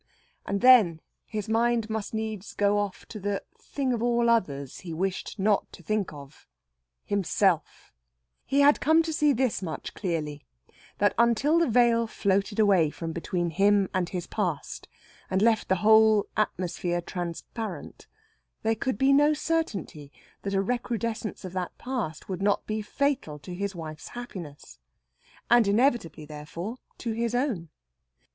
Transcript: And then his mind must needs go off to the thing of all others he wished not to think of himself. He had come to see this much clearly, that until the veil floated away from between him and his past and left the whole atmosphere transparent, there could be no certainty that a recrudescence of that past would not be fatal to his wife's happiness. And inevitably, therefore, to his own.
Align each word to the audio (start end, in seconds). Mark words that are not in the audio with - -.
And 0.47 0.61
then 0.61 0.99
his 1.27 1.47
mind 1.47 1.87
must 1.87 2.11
needs 2.11 2.55
go 2.55 2.79
off 2.79 3.05
to 3.05 3.19
the 3.19 3.43
thing 3.59 3.93
of 3.93 4.01
all 4.01 4.31
others 4.31 4.79
he 4.79 4.95
wished 4.95 5.37
not 5.37 5.71
to 5.73 5.83
think 5.83 6.11
of 6.11 6.47
himself. 7.05 7.93
He 8.43 8.61
had 8.61 8.81
come 8.81 9.03
to 9.03 9.13
see 9.13 9.31
this 9.31 9.61
much 9.61 9.93
clearly, 9.93 10.43
that 10.97 11.13
until 11.19 11.59
the 11.59 11.69
veil 11.69 12.07
floated 12.07 12.57
away 12.57 12.89
from 12.89 13.11
between 13.11 13.51
him 13.51 13.89
and 13.93 14.09
his 14.09 14.25
past 14.25 14.87
and 15.29 15.39
left 15.39 15.67
the 15.69 15.75
whole 15.85 16.25
atmosphere 16.35 16.99
transparent, 16.99 18.07
there 18.63 18.73
could 18.73 18.97
be 18.97 19.13
no 19.13 19.35
certainty 19.35 20.11
that 20.41 20.55
a 20.55 20.63
recrudescence 20.63 21.45
of 21.45 21.53
that 21.53 21.77
past 21.77 22.27
would 22.27 22.41
not 22.41 22.65
be 22.65 22.81
fatal 22.81 23.37
to 23.37 23.53
his 23.53 23.75
wife's 23.75 24.07
happiness. 24.07 24.79
And 25.47 25.67
inevitably, 25.67 26.25
therefore, 26.25 26.77
to 26.97 27.11
his 27.11 27.35
own. 27.35 27.69